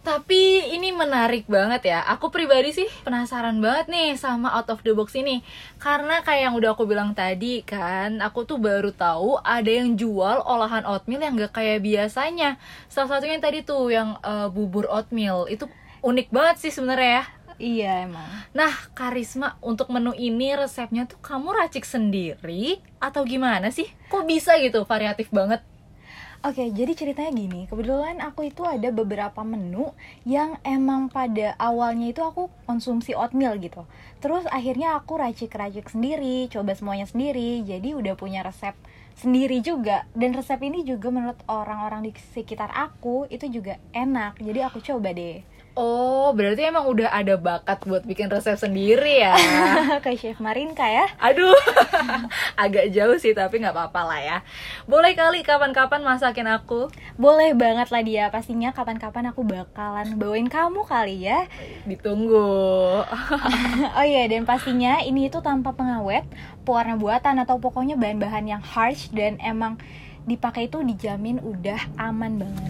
Tapi 0.00 0.72
ini 0.72 0.96
menarik 0.96 1.44
banget 1.44 1.92
ya. 1.92 2.00
Aku 2.16 2.32
pribadi 2.32 2.72
sih 2.72 2.88
penasaran 3.04 3.60
banget 3.60 3.92
nih 3.92 4.16
sama 4.16 4.48
out 4.56 4.72
of 4.72 4.80
the 4.80 4.96
box 4.96 5.12
ini. 5.12 5.44
Karena 5.76 6.24
kayak 6.24 6.50
yang 6.50 6.54
udah 6.56 6.72
aku 6.72 6.88
bilang 6.88 7.12
tadi 7.12 7.60
kan, 7.60 8.24
aku 8.24 8.48
tuh 8.48 8.56
baru 8.56 8.96
tahu 8.96 9.36
ada 9.44 9.68
yang 9.68 10.00
jual 10.00 10.40
olahan 10.40 10.88
oatmeal 10.88 11.20
yang 11.20 11.36
gak 11.36 11.60
kayak 11.60 11.84
biasanya. 11.84 12.56
Salah 12.88 13.20
satunya 13.20 13.36
yang 13.36 13.44
tadi 13.44 13.60
tuh 13.60 13.92
yang 13.92 14.16
eh, 14.24 14.48
bubur 14.48 14.88
oatmeal. 14.88 15.44
Itu 15.52 15.68
unik 16.00 16.32
banget 16.32 16.56
sih 16.64 16.72
sebenarnya 16.72 17.20
ya. 17.20 17.24
Iya 17.60 18.08
emang. 18.08 18.24
Nah, 18.56 18.72
Karisma, 18.96 19.60
untuk 19.60 19.92
menu 19.92 20.16
ini 20.16 20.56
resepnya 20.56 21.04
tuh 21.04 21.20
kamu 21.20 21.52
racik 21.60 21.84
sendiri 21.84 22.80
atau 22.96 23.20
gimana 23.28 23.68
sih? 23.68 23.84
Kok 24.08 24.24
bisa 24.24 24.56
gitu, 24.64 24.88
variatif 24.88 25.28
banget? 25.28 25.60
Oke, 26.40 26.72
jadi 26.72 26.96
ceritanya 26.96 27.36
gini. 27.36 27.68
Kebetulan 27.68 28.16
aku 28.24 28.48
itu 28.48 28.64
ada 28.64 28.88
beberapa 28.88 29.44
menu 29.44 29.92
yang 30.24 30.56
emang 30.64 31.12
pada 31.12 31.52
awalnya 31.60 32.16
itu 32.16 32.24
aku 32.24 32.48
konsumsi 32.64 33.12
oatmeal 33.12 33.60
gitu. 33.60 33.84
Terus 34.24 34.48
akhirnya 34.48 34.96
aku 34.96 35.20
racik-racik 35.20 35.92
sendiri, 35.92 36.48
coba 36.48 36.72
semuanya 36.72 37.04
sendiri. 37.04 37.60
Jadi 37.60 37.92
udah 37.92 38.16
punya 38.16 38.40
resep 38.40 38.72
sendiri 39.20 39.60
juga. 39.60 40.08
Dan 40.16 40.32
resep 40.32 40.56
ini 40.64 40.80
juga 40.80 41.12
menurut 41.12 41.36
orang-orang 41.44 42.08
di 42.08 42.16
sekitar 42.32 42.72
aku 42.72 43.28
itu 43.28 43.44
juga 43.52 43.76
enak. 43.92 44.40
Jadi 44.40 44.64
aku 44.64 44.80
coba 44.80 45.12
deh. 45.12 45.44
Oh, 45.80 46.36
berarti 46.36 46.68
emang 46.68 46.84
udah 46.84 47.08
ada 47.08 47.40
bakat 47.40 47.80
buat 47.88 48.04
bikin 48.04 48.28
resep 48.28 48.52
sendiri 48.52 49.24
ya? 49.24 49.32
Kayak 50.04 50.20
Chef 50.20 50.36
Marinka 50.36 50.84
ya. 50.84 51.08
Aduh, 51.16 51.56
agak 52.68 52.92
jauh 52.92 53.16
sih 53.16 53.32
tapi 53.32 53.64
nggak 53.64 53.72
apa-apa 53.72 54.00
lah 54.04 54.20
ya. 54.20 54.38
Boleh 54.84 55.16
kali 55.16 55.40
kapan-kapan 55.40 56.04
masakin 56.04 56.52
aku? 56.52 56.92
Boleh 57.16 57.56
banget 57.56 57.88
lah 57.88 58.04
dia. 58.04 58.28
Pastinya 58.28 58.76
kapan-kapan 58.76 59.32
aku 59.32 59.40
bakalan 59.40 60.20
bawain 60.20 60.52
kamu 60.52 60.84
kali 60.84 61.24
ya. 61.24 61.48
Ditunggu. 61.88 63.00
oh 63.96 64.04
iya, 64.04 64.28
dan 64.28 64.44
pastinya 64.44 65.00
ini 65.00 65.32
itu 65.32 65.40
tanpa 65.40 65.72
pengawet, 65.72 66.28
pewarna 66.68 67.00
buatan 67.00 67.40
atau 67.40 67.56
pokoknya 67.56 67.96
bahan-bahan 67.96 68.44
yang 68.44 68.60
harsh 68.60 69.08
dan 69.16 69.40
emang 69.40 69.80
dipakai 70.28 70.68
itu 70.68 70.84
dijamin 70.84 71.40
udah 71.40 71.80
aman 71.96 72.36
banget. 72.36 72.68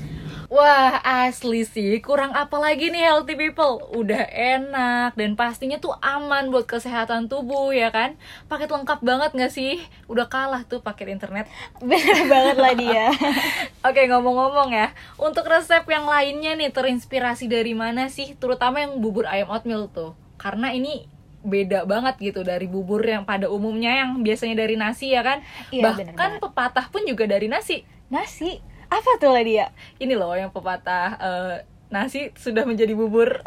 Wah, 0.50 0.98
asli 1.06 1.62
sih. 1.62 2.02
Kurang 2.02 2.34
apa 2.34 2.58
lagi 2.58 2.90
nih 2.90 3.06
healthy 3.06 3.38
people? 3.38 3.86
Udah 3.94 4.26
enak 4.26 5.14
dan 5.14 5.38
pastinya 5.38 5.78
tuh 5.78 5.94
aman 6.02 6.50
buat 6.50 6.66
kesehatan 6.66 7.30
tubuh 7.30 7.70
ya 7.70 7.94
kan? 7.94 8.18
Paket 8.50 8.66
lengkap 8.66 8.98
banget 8.98 9.30
gak 9.30 9.52
sih? 9.54 9.78
Udah 10.10 10.26
kalah 10.26 10.66
tuh 10.66 10.82
paket 10.82 11.14
internet. 11.14 11.46
Bener 11.86 12.26
banget 12.26 12.56
lah 12.58 12.74
dia. 12.74 13.06
Oke, 13.86 14.10
ngomong-ngomong 14.10 14.74
ya. 14.74 14.90
Untuk 15.22 15.46
resep 15.46 15.86
yang 15.86 16.10
lainnya 16.10 16.58
nih 16.58 16.74
terinspirasi 16.74 17.46
dari 17.46 17.78
mana 17.78 18.10
sih? 18.10 18.34
Terutama 18.34 18.82
yang 18.82 18.98
bubur 18.98 19.30
ayam 19.30 19.54
oatmeal 19.54 19.86
tuh. 19.86 20.18
Karena 20.34 20.74
ini 20.74 21.06
beda 21.46 21.86
banget 21.86 22.18
gitu 22.18 22.42
dari 22.42 22.66
bubur 22.66 23.06
yang 23.06 23.22
pada 23.22 23.46
umumnya 23.46 24.02
yang 24.02 24.18
biasanya 24.26 24.66
dari 24.66 24.74
nasi 24.74 25.14
ya 25.14 25.22
kan? 25.22 25.46
Iya, 25.70 25.94
bener 25.94 26.10
Bahkan 26.10 26.30
banget. 26.36 26.42
pepatah 26.42 26.86
pun 26.90 27.06
juga 27.06 27.30
dari 27.30 27.46
nasi. 27.46 27.86
Nasi? 28.10 28.58
Apa 28.90 29.10
tuh 29.22 29.30
lah 29.30 29.46
dia? 29.46 29.70
ini 30.02 30.18
loh 30.18 30.34
yang 30.34 30.50
pepatah 30.50 31.14
eh, 31.16 31.54
nasi 31.90 32.34
sudah 32.34 32.66
menjadi 32.66 32.94
bubur. 32.94 33.42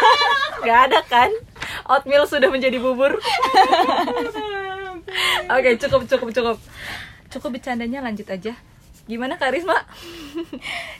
Nggak 0.64 0.80
ada 0.90 1.00
kan? 1.04 1.30
Oatmeal 1.86 2.24
sudah 2.24 2.48
menjadi 2.48 2.80
bubur. 2.80 3.16
Oke 5.54 5.70
cukup 5.78 6.08
cukup 6.08 6.28
cukup. 6.32 6.56
Cukup 7.30 7.50
bercandanya 7.54 8.00
lanjut 8.00 8.26
aja 8.32 8.56
gimana 9.06 9.34
Karisma 9.36 9.74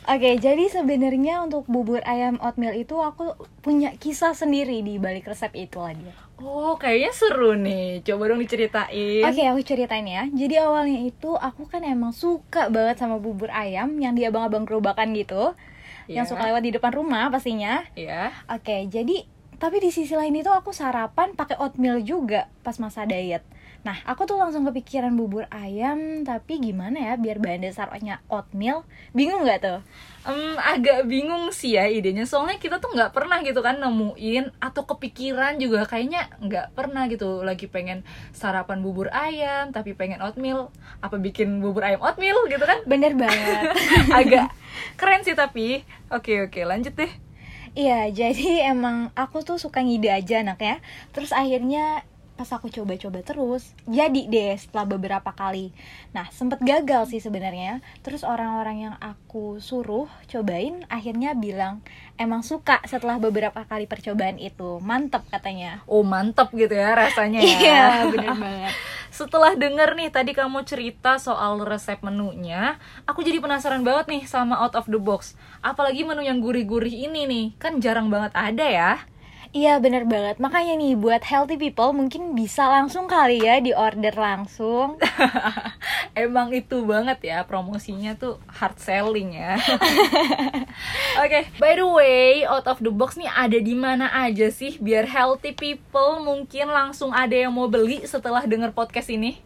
Oke, 0.06 0.38
jadi 0.38 0.64
sebenarnya 0.66 1.42
untuk 1.42 1.66
bubur 1.66 1.98
ayam 2.02 2.38
oatmeal 2.38 2.72
itu 2.72 2.94
aku 2.94 3.34
punya 3.60 3.92
kisah 3.94 4.32
sendiri 4.32 4.80
di 4.80 4.96
balik 4.96 5.26
resep 5.26 5.50
itu 5.52 5.76
lah 5.76 5.92
dia. 5.92 6.14
oh 6.36 6.76
kayaknya 6.76 7.10
seru 7.10 7.52
nih 7.52 8.00
coba 8.02 8.30
dong 8.30 8.38
diceritain 8.38 9.24
Oke, 9.24 9.42
aku 9.42 9.60
ceritain 9.60 10.06
ya. 10.06 10.28
Jadi 10.28 10.54
awalnya 10.56 11.00
itu 11.02 11.32
aku 11.32 11.64
kan 11.64 11.82
emang 11.82 12.12
suka 12.12 12.68
banget 12.68 13.00
sama 13.00 13.16
bubur 13.16 13.48
ayam 13.48 13.96
yang 13.96 14.12
di 14.12 14.22
abang-abang 14.22 14.62
gerobakan 14.62 15.10
gitu. 15.12 15.56
Yang 16.06 16.28
Iya. 16.28 16.30
suka 16.30 16.42
lewat 16.46 16.62
di 16.62 16.70
depan 16.70 16.92
rumah 16.94 17.26
pastinya. 17.28 17.82
ya 17.98 18.30
Oke, 18.46 18.86
jadi 18.86 19.26
tapi 19.56 19.80
di 19.80 19.88
sisi 19.88 20.12
lain 20.12 20.36
itu 20.36 20.52
aku 20.52 20.72
sarapan 20.72 21.32
pakai 21.32 21.56
oatmeal 21.56 22.00
juga 22.04 22.48
pas 22.60 22.76
masa 22.76 23.08
diet. 23.08 23.40
Nah, 23.86 24.02
aku 24.02 24.26
tuh 24.26 24.34
langsung 24.34 24.66
kepikiran 24.66 25.14
bubur 25.14 25.46
ayam, 25.46 26.26
tapi 26.26 26.58
gimana 26.58 26.98
ya 26.98 27.14
biar 27.14 27.38
bahan 27.38 27.70
dasarnya 27.70 28.18
oatmeal? 28.26 28.82
Bingung 29.14 29.46
nggak 29.46 29.62
tuh? 29.62 29.78
Em, 30.26 30.58
agak 30.58 31.06
bingung 31.06 31.54
sih 31.54 31.78
ya 31.78 31.86
idenya 31.86 32.26
soalnya 32.26 32.58
kita 32.58 32.82
tuh 32.82 32.90
nggak 32.90 33.14
pernah 33.14 33.38
gitu 33.46 33.62
kan 33.62 33.78
nemuin 33.78 34.58
atau 34.58 34.82
kepikiran 34.82 35.54
juga 35.62 35.86
kayaknya 35.86 36.26
nggak 36.42 36.74
pernah 36.74 37.06
gitu 37.06 37.46
lagi 37.46 37.70
pengen 37.70 38.02
sarapan 38.34 38.82
bubur 38.82 39.06
ayam 39.14 39.70
tapi 39.70 39.94
pengen 39.94 40.18
oatmeal 40.18 40.74
apa 40.98 41.14
bikin 41.22 41.62
bubur 41.62 41.86
ayam 41.86 42.02
oatmeal 42.02 42.42
gitu 42.50 42.66
kan 42.66 42.82
Bener 42.90 43.14
banget. 43.14 43.70
agak 44.18 44.50
keren 44.98 45.22
sih 45.22 45.38
tapi 45.38 45.86
oke 46.10 46.50
oke 46.50 46.58
lanjut 46.66 46.90
deh 46.98 47.25
Iya, 47.76 48.08
jadi 48.18 48.44
emang 48.72 48.96
aku 49.22 49.36
tuh 49.46 49.56
suka 49.64 49.78
ngide 49.84 50.08
aja 50.18 50.34
anaknya. 50.42 50.74
Terus 51.12 51.30
akhirnya 51.40 51.80
pas 52.36 52.46
aku 52.52 52.68
coba-coba 52.68 53.24
terus, 53.24 53.72
jadi 53.88 54.22
deh 54.28 54.54
setelah 54.54 54.84
beberapa 54.86 55.32
kali. 55.32 55.72
Nah, 56.12 56.28
sempet 56.28 56.60
gagal 56.60 57.08
sih 57.08 57.18
sebenarnya. 57.18 57.80
Terus 58.04 58.22
orang-orang 58.22 58.92
yang 58.92 58.94
aku 59.00 59.56
suruh 59.58 60.04
cobain 60.28 60.84
akhirnya 60.86 61.32
bilang 61.32 61.80
emang 62.14 62.44
suka 62.44 62.78
setelah 62.84 63.16
beberapa 63.16 63.64
kali 63.64 63.88
percobaan 63.88 64.36
itu. 64.36 64.78
Mantep 64.78 65.24
katanya. 65.28 65.80
oh 65.88 66.04
mantep 66.04 66.52
gitu 66.52 66.72
ya 66.72 66.92
rasanya 66.92 67.40
ya 67.40 67.56
Iya, 67.56 67.82
bener 68.12 68.36
banget. 68.36 68.72
setelah 69.08 69.56
denger 69.56 69.96
nih 69.96 70.12
tadi 70.12 70.36
kamu 70.36 70.60
cerita 70.68 71.16
soal 71.16 71.64
resep 71.64 71.96
menunya, 72.04 72.76
aku 73.08 73.24
jadi 73.24 73.40
penasaran 73.40 73.80
banget 73.80 74.12
nih 74.12 74.22
sama 74.28 74.60
out 74.60 74.76
of 74.76 74.84
the 74.86 75.00
box. 75.00 75.32
Apalagi 75.64 76.04
menu 76.04 76.20
yang 76.20 76.44
gurih-gurih 76.44 77.08
ini 77.08 77.24
nih, 77.24 77.46
kan 77.56 77.80
jarang 77.80 78.12
banget 78.12 78.36
ada 78.36 78.66
ya. 78.68 78.92
Iya 79.54 79.78
bener 79.78 80.08
banget 80.08 80.42
Makanya 80.42 80.74
nih 80.80 80.98
buat 80.98 81.22
healthy 81.22 81.58
people 81.60 81.94
mungkin 81.94 82.34
bisa 82.34 82.66
langsung 82.66 83.06
kali 83.06 83.44
ya 83.44 83.62
di 83.62 83.70
order 83.70 84.14
langsung 84.14 84.98
Emang 86.16 86.48
itu 86.56 86.80
banget 86.88 87.20
ya 87.28 87.44
promosinya 87.44 88.16
tuh 88.16 88.40
hard 88.48 88.80
selling 88.80 89.36
ya. 89.36 89.60
Oke, 91.22 91.44
by 91.60 91.76
the 91.76 91.84
way, 91.84 92.40
out 92.48 92.64
of 92.64 92.80
the 92.80 92.88
box 92.88 93.20
nih 93.20 93.28
ada 93.28 93.60
di 93.60 93.76
mana 93.76 94.08
aja 94.08 94.48
sih 94.48 94.80
biar 94.80 95.04
healthy 95.04 95.52
people 95.52 96.24
mungkin 96.24 96.72
langsung 96.72 97.12
ada 97.12 97.36
yang 97.36 97.52
mau 97.52 97.68
beli 97.68 98.00
setelah 98.08 98.48
denger 98.48 98.72
podcast 98.72 99.12
ini? 99.12 99.36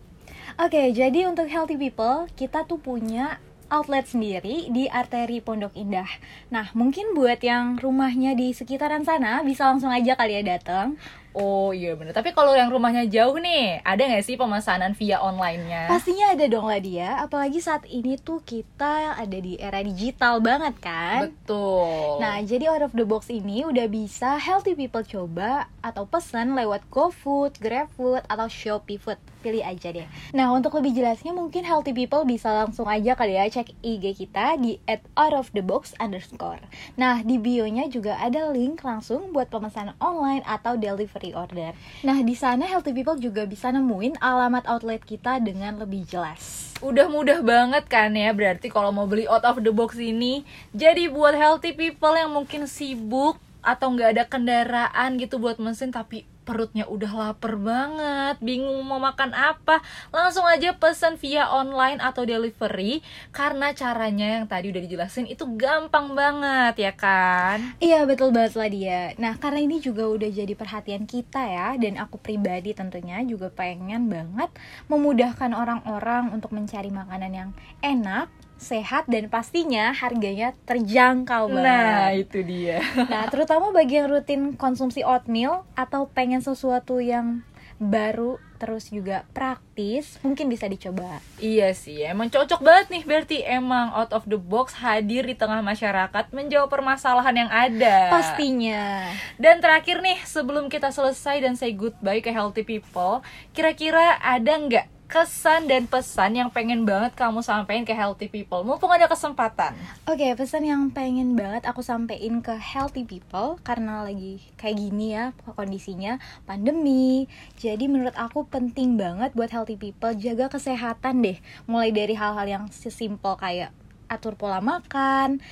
Oke, 0.62 0.94
jadi 0.94 1.26
untuk 1.26 1.50
healthy 1.50 1.74
people, 1.74 2.30
kita 2.38 2.62
tuh 2.62 2.78
punya 2.78 3.42
outlet 3.70 4.04
sendiri 4.04 4.68
di 4.68 4.90
arteri 4.90 5.38
Pondok 5.38 5.72
Indah. 5.78 6.10
Nah, 6.50 6.68
mungkin 6.74 7.14
buat 7.14 7.38
yang 7.40 7.78
rumahnya 7.78 8.34
di 8.34 8.50
sekitaran 8.50 9.06
sana 9.06 9.40
bisa 9.46 9.70
langsung 9.70 9.94
aja 9.94 10.18
kali 10.18 10.36
ya 10.36 10.42
datang. 10.42 10.98
Oh 11.30 11.70
iya 11.70 11.94
bener, 11.94 12.10
tapi 12.10 12.34
kalau 12.34 12.58
yang 12.58 12.74
rumahnya 12.74 13.06
jauh 13.06 13.38
nih, 13.38 13.78
ada 13.86 14.02
nggak 14.02 14.26
sih 14.26 14.34
pemesanan 14.34 14.98
via 14.98 15.22
online-nya? 15.22 15.86
Pastinya 15.86 16.34
ada 16.34 16.42
dong 16.50 16.66
lah 16.66 16.82
dia, 16.82 17.22
apalagi 17.22 17.62
saat 17.62 17.86
ini 17.86 18.18
tuh 18.18 18.42
kita 18.42 19.14
ada 19.14 19.38
di 19.38 19.54
era 19.54 19.78
digital 19.78 20.42
banget 20.42 20.74
kan. 20.82 21.30
Betul. 21.30 22.18
Nah, 22.18 22.42
jadi 22.42 22.74
out 22.74 22.82
of 22.82 22.98
the 22.98 23.06
box 23.06 23.30
ini 23.30 23.62
udah 23.62 23.86
bisa 23.86 24.42
healthy 24.42 24.74
people 24.74 25.06
coba 25.06 25.70
atau 25.86 26.02
pesan 26.02 26.58
lewat 26.58 26.82
GoFood, 26.90 27.62
GrabFood, 27.62 28.26
atau 28.26 28.50
Shopee 28.50 28.98
Food. 28.98 29.22
Pilih 29.40 29.64
aja 29.64 29.88
deh. 29.88 30.04
Nah, 30.36 30.52
untuk 30.52 30.76
lebih 30.76 30.92
jelasnya 30.92 31.32
mungkin 31.32 31.64
healthy 31.64 31.96
people 31.96 32.28
bisa 32.28 32.52
langsung 32.52 32.84
aja 32.84 33.16
kali 33.16 33.40
ya 33.40 33.48
cek 33.48 33.72
IG 33.80 34.04
kita 34.20 34.60
di 34.60 34.76
at 34.84 35.00
out 35.16 35.32
of 35.32 35.48
the 35.56 35.64
box 35.64 35.96
underscore. 35.96 36.60
Nah, 37.00 37.24
di 37.24 37.40
bio-nya 37.40 37.88
juga 37.88 38.20
ada 38.20 38.52
link 38.52 38.84
langsung 38.84 39.32
buat 39.32 39.48
pemesanan 39.48 39.96
online 39.96 40.44
atau 40.44 40.76
delivery 40.76 41.32
order. 41.32 41.72
Nah, 42.04 42.20
di 42.20 42.36
sana 42.36 42.68
healthy 42.68 42.92
people 42.92 43.16
juga 43.16 43.48
bisa 43.48 43.72
nemuin 43.72 44.20
alamat 44.20 44.68
outlet 44.68 45.00
kita 45.00 45.40
dengan 45.40 45.80
lebih 45.80 46.04
jelas. 46.04 46.76
Udah 46.80 47.12
mudah 47.12 47.44
banget 47.44 47.84
kan 47.92 48.16
ya 48.16 48.32
berarti 48.32 48.72
kalau 48.72 48.88
mau 48.88 49.04
beli 49.04 49.28
out 49.28 49.44
of 49.44 49.60
the 49.60 49.68
box 49.68 50.00
ini 50.00 50.48
Jadi 50.72 51.12
buat 51.12 51.36
healthy 51.36 51.76
people 51.76 52.16
yang 52.16 52.32
mungkin 52.32 52.64
sibuk 52.64 53.36
atau 53.60 53.92
nggak 53.92 54.10
ada 54.16 54.24
kendaraan 54.24 55.20
gitu 55.20 55.36
buat 55.36 55.60
mesin 55.60 55.92
tapi 55.92 56.24
perutnya 56.50 56.82
udah 56.90 57.12
lapar 57.14 57.54
banget 57.54 58.42
bingung 58.42 58.82
mau 58.82 58.98
makan 58.98 59.30
apa 59.30 59.78
langsung 60.10 60.42
aja 60.50 60.74
pesan 60.74 61.14
via 61.14 61.46
online 61.46 62.02
atau 62.02 62.26
delivery 62.26 63.06
karena 63.30 63.70
caranya 63.70 64.42
yang 64.42 64.50
tadi 64.50 64.74
udah 64.74 64.82
dijelasin 64.82 65.30
itu 65.30 65.46
gampang 65.54 66.18
banget 66.18 66.90
ya 66.90 66.92
kan? 66.98 67.78
Iya 67.78 68.02
betul 68.02 68.34
banget 68.34 68.58
lah 68.58 68.66
dia 68.66 69.00
Nah 69.22 69.38
karena 69.38 69.62
ini 69.62 69.78
juga 69.78 70.10
udah 70.10 70.26
jadi 70.26 70.58
perhatian 70.58 71.06
kita 71.06 71.38
ya 71.38 71.68
Dan 71.78 72.00
aku 72.02 72.18
pribadi 72.18 72.74
tentunya 72.74 73.22
juga 73.22 73.52
pengen 73.52 74.10
banget 74.10 74.50
Memudahkan 74.90 75.54
orang-orang 75.54 76.34
untuk 76.34 76.50
mencari 76.50 76.90
makanan 76.90 77.30
yang 77.30 77.50
enak 77.84 78.26
Sehat 78.60 79.08
dan 79.08 79.32
pastinya 79.32 79.96
harganya 79.96 80.52
terjangkau 80.68 81.48
nah 81.48 82.12
banget. 82.12 82.28
itu 82.28 82.38
dia. 82.44 82.78
Nah 83.12 83.24
terutama 83.32 83.72
bagi 83.72 83.96
yang 83.96 84.12
rutin 84.12 84.52
konsumsi 84.54 85.00
oatmeal 85.00 85.64
Atau 85.72 86.12
pengen 86.12 86.44
sesuatu 86.44 87.00
yang 87.00 87.40
baru 87.80 88.36
terus 88.60 88.92
juga 88.92 89.24
praktis 89.32 90.20
mungkin 90.20 90.52
bisa 90.52 90.68
dicoba. 90.68 91.24
Iya 91.40 91.72
sih, 91.72 92.04
emang 92.04 92.28
cocok 92.28 92.60
banget 92.60 92.86
nih. 92.92 93.02
Berarti 93.08 93.36
emang 93.40 93.88
out 93.96 94.12
of 94.12 94.28
the 94.28 94.36
box 94.36 94.76
hadir 94.76 95.24
di 95.24 95.32
tengah 95.32 95.64
masyarakat 95.64 96.28
menjawab 96.36 96.68
permasalahan 96.68 97.48
yang 97.48 97.50
ada. 97.50 98.12
pastinya. 98.12 99.08
Dan 99.40 99.64
terakhir 99.64 100.04
nih, 100.04 100.20
sebelum 100.28 100.68
kita 100.68 100.92
selesai 100.92 101.40
dan 101.40 101.56
say 101.56 101.72
goodbye 101.72 102.20
ke 102.20 102.28
healthy 102.28 102.60
people, 102.60 103.24
kira-kira 103.56 104.20
ada 104.20 104.52
nggak 104.60 104.99
kesan 105.10 105.66
dan 105.66 105.90
pesan 105.90 106.38
yang 106.38 106.54
pengen 106.54 106.86
banget 106.86 107.18
kamu 107.18 107.42
sampaikan 107.42 107.82
ke 107.82 107.90
healthy 107.90 108.30
people? 108.30 108.62
Mumpung 108.62 108.94
ada 108.94 109.10
kesempatan. 109.10 109.74
Oke, 110.06 110.38
pesan 110.38 110.62
yang 110.62 110.86
pengen 110.94 111.34
banget 111.34 111.66
aku 111.66 111.82
sampein 111.82 112.38
ke 112.38 112.54
healthy 112.54 113.02
people 113.02 113.58
karena 113.66 114.06
lagi 114.06 114.38
kayak 114.54 114.78
gini 114.78 115.18
ya 115.18 115.34
kondisinya 115.58 116.22
pandemi. 116.46 117.26
Jadi 117.58 117.90
menurut 117.90 118.14
aku 118.14 118.46
penting 118.46 118.94
banget 118.94 119.34
buat 119.34 119.50
healthy 119.50 119.74
people 119.74 120.14
jaga 120.14 120.46
kesehatan 120.46 121.26
deh. 121.26 121.42
Mulai 121.66 121.90
dari 121.90 122.14
hal-hal 122.14 122.46
yang 122.46 122.64
sesimpel 122.70 123.34
kayak 123.34 123.74
atur 124.06 124.38
pola 124.38 124.62
makan, 124.62 125.42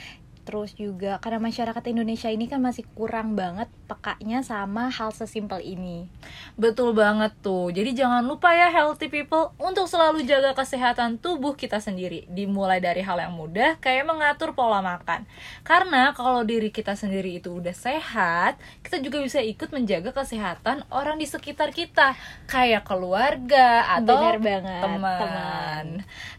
terus 0.49 0.73
juga 0.73 1.21
karena 1.21 1.45
masyarakat 1.45 1.85
Indonesia 1.93 2.33
ini 2.33 2.49
kan 2.49 2.65
masih 2.65 2.89
kurang 2.97 3.37
banget 3.37 3.69
pekanya 3.85 4.41
sama 4.41 4.89
hal 4.89 5.13
sesimpel 5.13 5.61
ini. 5.61 6.09
Betul 6.57 6.97
banget 6.97 7.37
tuh. 7.45 7.69
Jadi 7.69 7.93
jangan 7.93 8.25
lupa 8.25 8.57
ya 8.57 8.73
healthy 8.73 9.13
people 9.13 9.53
untuk 9.61 9.85
selalu 9.85 10.25
jaga 10.25 10.57
kesehatan 10.57 11.21
tubuh 11.21 11.53
kita 11.53 11.85
sendiri. 11.85 12.25
Dimulai 12.33 12.81
dari 12.81 13.05
hal 13.05 13.21
yang 13.21 13.37
mudah 13.37 13.77
kayak 13.85 14.09
mengatur 14.09 14.57
pola 14.57 14.81
makan. 14.81 15.29
Karena 15.69 16.17
kalau 16.17 16.49
diri 16.49 16.73
kita 16.73 16.97
sendiri 16.97 17.37
itu 17.37 17.53
udah 17.61 17.77
sehat, 17.77 18.57
kita 18.81 19.05
juga 19.05 19.21
bisa 19.21 19.45
ikut 19.45 19.69
menjaga 19.69 20.17
kesehatan 20.17 20.89
orang 20.89 21.21
di 21.21 21.29
sekitar 21.29 21.77
kita, 21.77 22.17
kayak 22.49 22.89
keluarga 22.89 23.85
atau 24.01 24.41
banget, 24.41 24.81
teman. 24.81 25.19
teman. 25.21 25.87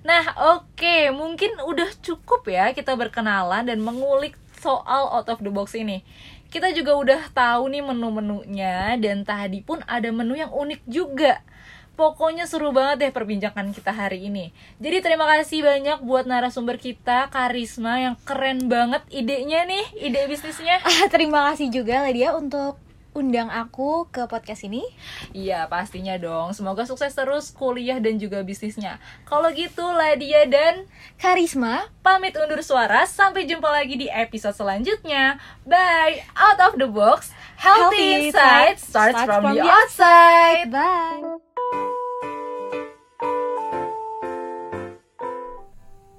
Nah, 0.02 0.24
oke, 0.58 1.14
mungkin 1.14 1.62
udah 1.62 1.94
cukup 2.02 2.50
ya 2.50 2.74
kita 2.74 2.98
berkenalan 2.98 3.70
dan 3.70 3.78
mengulik 4.00 4.40
soal 4.60 5.12
out 5.12 5.28
of 5.28 5.44
the 5.44 5.52
box 5.52 5.76
ini. 5.76 6.04
Kita 6.50 6.74
juga 6.74 6.98
udah 6.98 7.22
tahu 7.30 7.70
nih 7.70 7.84
menu-menunya 7.86 8.98
dan 8.98 9.22
tadi 9.22 9.62
pun 9.62 9.84
ada 9.86 10.10
menu 10.10 10.34
yang 10.34 10.50
unik 10.50 10.82
juga. 10.90 11.46
Pokoknya 11.94 12.48
seru 12.48 12.72
banget 12.72 13.04
deh 13.04 13.12
perbincangan 13.12 13.76
kita 13.76 13.92
hari 13.92 14.32
ini. 14.32 14.56
Jadi 14.80 15.04
terima 15.04 15.28
kasih 15.28 15.62
banyak 15.68 16.00
buat 16.00 16.24
narasumber 16.24 16.80
kita, 16.80 17.28
Karisma 17.28 18.00
yang 18.00 18.16
keren 18.24 18.72
banget 18.72 19.04
idenya 19.12 19.68
nih, 19.68 19.84
ide 20.00 20.24
bisnisnya. 20.32 20.80
Ah, 20.88 21.12
terima 21.12 21.52
kasih 21.52 21.68
juga 21.68 22.08
Lydia 22.08 22.34
untuk 22.40 22.80
undang 23.14 23.50
aku 23.50 24.08
ke 24.14 24.26
podcast 24.30 24.66
ini. 24.66 24.86
Iya 25.34 25.66
pastinya 25.68 26.16
dong, 26.16 26.54
semoga 26.54 26.86
sukses 26.86 27.14
terus 27.14 27.52
kuliah 27.52 27.98
dan 27.98 28.22
juga 28.22 28.46
bisnisnya. 28.46 29.02
Kalau 29.26 29.50
gitu 29.54 29.84
Ladia 29.84 30.46
dan 30.46 30.86
Karisma, 31.18 31.90
pamit 32.06 32.38
undur 32.38 32.62
suara, 32.62 33.04
sampai 33.10 33.50
jumpa 33.50 33.68
lagi 33.70 33.98
di 33.98 34.08
episode 34.08 34.56
selanjutnya. 34.56 35.42
Bye, 35.66 36.24
out 36.38 36.60
of 36.62 36.74
the 36.78 36.88
box, 36.88 37.34
healthy, 37.58 38.30
inside 38.30 38.78
starts, 38.80 39.26
from, 39.26 39.44
the 39.52 39.66
outside. 39.66 40.70
Bye. 40.70 41.49